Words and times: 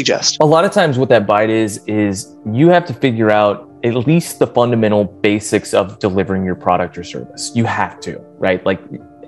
suggest? 0.00 0.38
A 0.40 0.46
lot 0.46 0.64
of 0.64 0.70
times, 0.70 0.96
what 0.96 1.08
that 1.08 1.26
bite 1.26 1.50
is, 1.50 1.82
is 1.86 2.36
you 2.52 2.68
have 2.68 2.86
to 2.86 2.94
figure 2.94 3.30
out 3.30 3.68
at 3.82 3.94
least 3.94 4.38
the 4.38 4.46
fundamental 4.46 5.04
basics 5.04 5.74
of 5.74 5.98
delivering 5.98 6.44
your 6.44 6.54
product 6.54 6.96
or 6.96 7.02
service. 7.02 7.50
You 7.54 7.64
have 7.64 7.98
to, 8.00 8.18
right? 8.38 8.64
Like, 8.64 8.80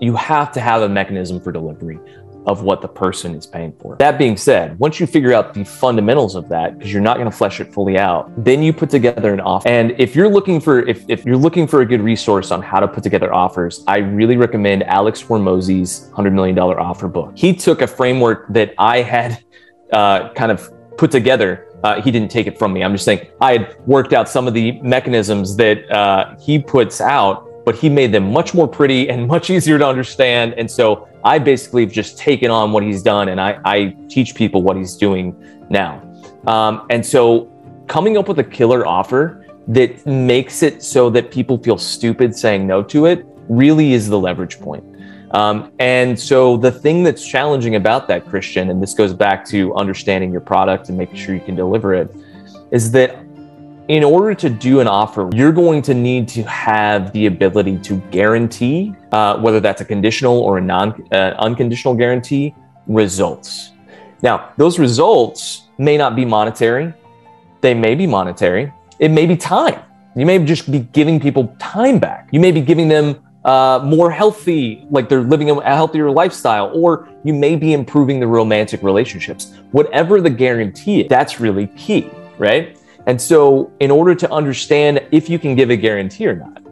you 0.00 0.14
have 0.16 0.52
to 0.52 0.60
have 0.60 0.82
a 0.82 0.88
mechanism 0.88 1.40
for 1.40 1.52
delivery 1.52 1.98
of 2.46 2.62
what 2.62 2.80
the 2.80 2.88
person 2.88 3.34
is 3.34 3.46
paying 3.46 3.74
for. 3.80 3.96
That 3.96 4.18
being 4.18 4.36
said, 4.36 4.78
once 4.78 5.00
you 5.00 5.06
figure 5.06 5.32
out 5.32 5.52
the 5.54 5.64
fundamentals 5.64 6.34
of 6.34 6.48
that, 6.50 6.78
because 6.78 6.92
you're 6.92 7.02
not 7.02 7.16
going 7.16 7.30
to 7.30 7.36
flesh 7.36 7.60
it 7.60 7.72
fully 7.72 7.98
out, 7.98 8.30
then 8.42 8.62
you 8.62 8.72
put 8.72 8.90
together 8.90 9.32
an 9.32 9.40
offer. 9.40 9.68
And 9.68 9.94
if 9.98 10.14
you're 10.14 10.28
looking 10.28 10.60
for 10.60 10.86
if, 10.86 11.04
if 11.08 11.24
you're 11.24 11.36
looking 11.36 11.66
for 11.66 11.80
a 11.80 11.86
good 11.86 12.00
resource 12.00 12.50
on 12.50 12.62
how 12.62 12.80
to 12.80 12.88
put 12.88 13.02
together 13.02 13.34
offers, 13.34 13.84
I 13.86 13.98
really 13.98 14.36
recommend 14.36 14.82
Alex 14.84 15.22
Hormozi's 15.22 16.10
$100 16.12 16.32
million 16.32 16.58
offer 16.58 17.08
book. 17.08 17.32
He 17.34 17.54
took 17.54 17.82
a 17.82 17.86
framework 17.86 18.46
that 18.50 18.74
I 18.78 19.02
had 19.02 19.42
uh, 19.92 20.32
kind 20.34 20.52
of 20.52 20.72
put 20.96 21.10
together 21.10 21.64
uh, 21.84 22.02
he 22.02 22.10
didn't 22.10 22.30
take 22.30 22.48
it 22.48 22.58
from 22.58 22.72
me. 22.72 22.82
I'm 22.82 22.92
just 22.92 23.04
saying 23.04 23.28
I 23.40 23.52
had 23.52 23.76
worked 23.86 24.12
out 24.12 24.28
some 24.28 24.48
of 24.48 24.54
the 24.54 24.80
mechanisms 24.82 25.54
that 25.56 25.88
uh, 25.90 26.36
he 26.36 26.58
puts 26.58 27.00
out 27.00 27.48
but 27.68 27.76
he 27.76 27.90
made 27.90 28.12
them 28.12 28.32
much 28.32 28.54
more 28.54 28.66
pretty 28.66 29.08
and 29.10 29.28
much 29.28 29.50
easier 29.50 29.78
to 29.78 29.86
understand. 29.86 30.54
And 30.54 30.70
so 30.70 31.06
I 31.22 31.38
basically 31.38 31.84
have 31.84 31.92
just 31.92 32.16
taken 32.16 32.50
on 32.50 32.72
what 32.72 32.82
he's 32.82 33.02
done 33.02 33.28
and 33.28 33.38
I, 33.38 33.60
I 33.62 33.96
teach 34.08 34.34
people 34.34 34.62
what 34.62 34.78
he's 34.78 34.96
doing 34.96 35.36
now. 35.68 36.02
Um, 36.46 36.86
and 36.88 37.04
so 37.04 37.52
coming 37.86 38.16
up 38.16 38.26
with 38.26 38.38
a 38.38 38.44
killer 38.44 38.86
offer 38.86 39.44
that 39.66 40.06
makes 40.06 40.62
it 40.62 40.82
so 40.82 41.10
that 41.10 41.30
people 41.30 41.58
feel 41.58 41.76
stupid 41.76 42.34
saying 42.34 42.66
no 42.66 42.82
to 42.84 43.04
it 43.04 43.26
really 43.50 43.92
is 43.92 44.08
the 44.08 44.18
leverage 44.18 44.58
point. 44.60 44.82
Um, 45.32 45.72
and 45.78 46.18
so 46.18 46.56
the 46.56 46.72
thing 46.72 47.02
that's 47.02 47.26
challenging 47.26 47.74
about 47.76 48.08
that, 48.08 48.26
Christian, 48.26 48.70
and 48.70 48.82
this 48.82 48.94
goes 48.94 49.12
back 49.12 49.44
to 49.46 49.74
understanding 49.74 50.32
your 50.32 50.40
product 50.40 50.88
and 50.88 50.96
making 50.96 51.16
sure 51.16 51.34
you 51.34 51.40
can 51.40 51.54
deliver 51.54 51.94
it, 51.94 52.14
is 52.70 52.90
that 52.92 53.16
in 53.88 54.04
order 54.04 54.34
to 54.34 54.50
do 54.50 54.80
an 54.80 54.86
offer, 54.86 55.30
you're 55.34 55.52
going 55.52 55.80
to 55.82 55.94
need 55.94 56.28
to 56.28 56.42
have 56.44 57.12
the 57.12 57.26
ability 57.26 57.78
to 57.78 57.96
guarantee, 58.10 58.94
uh, 59.12 59.38
whether 59.40 59.60
that's 59.60 59.80
a 59.80 59.84
conditional 59.84 60.38
or 60.40 60.58
a 60.58 60.60
non 60.60 61.06
uh, 61.12 61.34
unconditional 61.38 61.94
guarantee, 61.94 62.54
results. 62.86 63.72
Now, 64.22 64.52
those 64.56 64.78
results 64.78 65.68
may 65.78 65.96
not 65.96 66.16
be 66.16 66.24
monetary. 66.24 66.92
They 67.60 67.74
may 67.74 67.94
be 67.94 68.06
monetary. 68.06 68.72
It 68.98 69.10
may 69.10 69.26
be 69.26 69.36
time. 69.36 69.80
You 70.16 70.26
may 70.26 70.38
just 70.44 70.70
be 70.70 70.80
giving 70.80 71.20
people 71.20 71.54
time 71.58 71.98
back. 71.98 72.28
You 72.32 72.40
may 72.40 72.50
be 72.50 72.60
giving 72.60 72.88
them 72.88 73.16
uh, 73.48 73.80
more 73.82 74.10
healthy, 74.10 74.86
like 74.90 75.08
they're 75.08 75.22
living 75.22 75.48
a 75.48 75.62
healthier 75.62 76.10
lifestyle, 76.10 76.70
or 76.74 77.08
you 77.24 77.32
may 77.32 77.56
be 77.56 77.72
improving 77.72 78.20
the 78.20 78.26
romantic 78.26 78.82
relationships. 78.82 79.54
Whatever 79.72 80.20
the 80.20 80.28
guarantee 80.28 81.00
is, 81.00 81.08
that's 81.08 81.40
really 81.40 81.68
key, 81.68 82.10
right? 82.36 82.78
And 83.06 83.18
so, 83.18 83.72
in 83.80 83.90
order 83.90 84.14
to 84.14 84.30
understand 84.30 85.00
if 85.12 85.30
you 85.30 85.38
can 85.38 85.54
give 85.54 85.70
a 85.70 85.76
guarantee 85.76 86.26
or 86.26 86.36
not, 86.36 86.62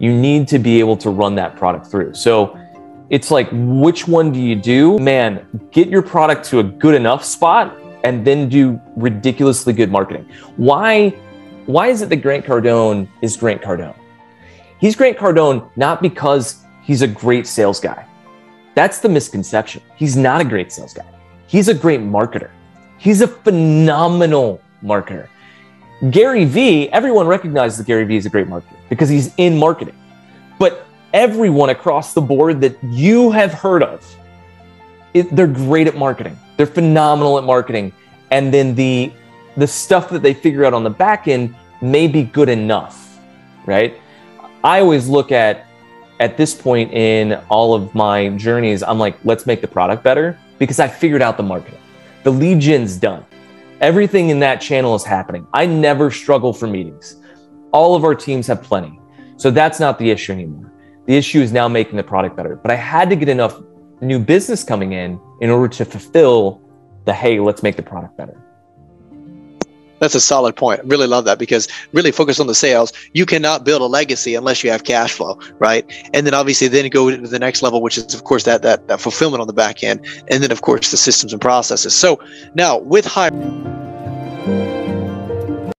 you 0.00 0.12
need 0.12 0.48
to 0.48 0.58
be 0.58 0.80
able 0.80 0.96
to 0.96 1.10
run 1.10 1.36
that 1.36 1.54
product 1.54 1.86
through. 1.86 2.14
So, 2.14 2.58
it's 3.08 3.30
like, 3.30 3.48
which 3.52 4.08
one 4.08 4.32
do 4.32 4.40
you 4.40 4.56
do? 4.56 4.98
Man, 4.98 5.46
get 5.70 5.86
your 5.86 6.02
product 6.02 6.44
to 6.46 6.58
a 6.58 6.64
good 6.64 6.96
enough 6.96 7.24
spot 7.24 7.76
and 8.02 8.24
then 8.24 8.48
do 8.48 8.80
ridiculously 8.96 9.72
good 9.74 9.92
marketing. 9.92 10.28
Why? 10.56 11.10
Why 11.66 11.86
is 11.86 12.02
it 12.02 12.08
that 12.08 12.16
Grant 12.16 12.44
Cardone 12.44 13.06
is 13.22 13.36
Grant 13.36 13.62
Cardone? 13.62 13.94
He's 14.80 14.96
Grant 14.96 15.18
Cardone 15.18 15.70
not 15.76 16.00
because 16.00 16.64
he's 16.82 17.02
a 17.02 17.06
great 17.06 17.46
sales 17.46 17.80
guy. 17.80 18.06
That's 18.74 18.98
the 19.00 19.08
misconception. 19.08 19.82
He's 19.96 20.16
not 20.16 20.40
a 20.40 20.44
great 20.44 20.72
sales 20.72 20.94
guy. 20.94 21.04
He's 21.46 21.68
a 21.68 21.74
great 21.74 22.00
marketer. 22.00 22.50
He's 22.96 23.20
a 23.20 23.28
phenomenal 23.28 24.60
marketer. 24.82 25.28
Gary 26.10 26.46
Vee, 26.46 26.88
everyone 26.90 27.26
recognizes 27.26 27.78
that 27.78 27.86
Gary 27.86 28.04
Vee 28.04 28.16
is 28.16 28.24
a 28.24 28.30
great 28.30 28.46
marketer 28.46 28.76
because 28.88 29.08
he's 29.08 29.34
in 29.36 29.58
marketing. 29.58 29.96
But 30.58 30.86
everyone 31.12 31.70
across 31.70 32.14
the 32.14 32.22
board 32.22 32.60
that 32.62 32.82
you 32.82 33.30
have 33.32 33.52
heard 33.52 33.82
of, 33.82 34.16
it, 35.12 35.34
they're 35.34 35.46
great 35.46 35.88
at 35.88 35.96
marketing. 35.96 36.38
They're 36.56 36.66
phenomenal 36.66 37.36
at 37.36 37.44
marketing. 37.44 37.92
And 38.30 38.54
then 38.54 38.74
the 38.74 39.12
the 39.56 39.66
stuff 39.66 40.08
that 40.10 40.22
they 40.22 40.32
figure 40.32 40.64
out 40.64 40.72
on 40.72 40.84
the 40.84 40.90
back 40.90 41.26
end 41.26 41.54
may 41.82 42.06
be 42.06 42.22
good 42.22 42.48
enough, 42.48 43.18
right? 43.66 44.00
I 44.62 44.80
always 44.80 45.08
look 45.08 45.32
at 45.32 45.66
at 46.20 46.36
this 46.36 46.54
point 46.54 46.92
in 46.92 47.32
all 47.48 47.72
of 47.72 47.94
my 47.94 48.28
journeys, 48.30 48.82
I'm 48.82 48.98
like, 48.98 49.16
let's 49.24 49.46
make 49.46 49.62
the 49.62 49.68
product 49.68 50.04
better 50.04 50.38
because 50.58 50.78
I 50.78 50.86
figured 50.86 51.22
out 51.22 51.38
the 51.38 51.42
marketing. 51.42 51.80
The 52.24 52.30
lead 52.30 52.60
gen's 52.60 52.98
done. 52.98 53.24
Everything 53.80 54.28
in 54.28 54.38
that 54.40 54.60
channel 54.60 54.94
is 54.94 55.02
happening. 55.02 55.46
I 55.54 55.64
never 55.64 56.10
struggle 56.10 56.52
for 56.52 56.66
meetings. 56.66 57.16
All 57.72 57.94
of 57.94 58.04
our 58.04 58.14
teams 58.14 58.46
have 58.48 58.62
plenty. 58.62 59.00
So 59.38 59.50
that's 59.50 59.80
not 59.80 59.98
the 59.98 60.10
issue 60.10 60.32
anymore. 60.32 60.70
The 61.06 61.16
issue 61.16 61.40
is 61.40 61.52
now 61.52 61.66
making 61.66 61.96
the 61.96 62.02
product 62.02 62.36
better. 62.36 62.56
But 62.56 62.70
I 62.70 62.74
had 62.74 63.08
to 63.08 63.16
get 63.16 63.30
enough 63.30 63.58
new 64.02 64.18
business 64.18 64.62
coming 64.62 64.92
in 64.92 65.18
in 65.40 65.48
order 65.48 65.68
to 65.68 65.86
fulfill 65.86 66.60
the 67.06 67.14
hey, 67.14 67.40
let's 67.40 67.62
make 67.62 67.76
the 67.76 67.82
product 67.82 68.18
better. 68.18 68.38
That's 70.00 70.14
a 70.14 70.20
solid 70.20 70.56
point. 70.56 70.80
Really 70.84 71.06
love 71.06 71.24
that 71.26 71.38
because 71.38 71.68
really 71.92 72.10
focus 72.10 72.40
on 72.40 72.46
the 72.46 72.54
sales. 72.54 72.92
You 73.12 73.26
cannot 73.26 73.64
build 73.64 73.82
a 73.82 73.86
legacy 73.86 74.34
unless 74.34 74.64
you 74.64 74.70
have 74.70 74.84
cash 74.84 75.12
flow, 75.12 75.38
right? 75.58 75.84
And 76.12 76.26
then 76.26 76.34
obviously 76.34 76.68
then 76.68 76.88
go 76.88 77.10
to 77.10 77.16
the 77.16 77.38
next 77.38 77.62
level, 77.62 77.82
which 77.82 77.96
is 77.96 78.14
of 78.14 78.24
course 78.24 78.44
that 78.44 78.62
that 78.62 78.88
that 78.88 79.00
fulfillment 79.00 79.40
on 79.40 79.46
the 79.46 79.52
back 79.52 79.84
end, 79.84 80.04
and 80.28 80.42
then 80.42 80.50
of 80.50 80.62
course 80.62 80.90
the 80.90 80.96
systems 80.96 81.32
and 81.32 81.40
processes. 81.40 81.94
So 81.94 82.20
now 82.54 82.78
with 82.78 83.04
high 83.04 83.30